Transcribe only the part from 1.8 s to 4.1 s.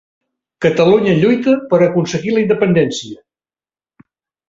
aconseguir la independència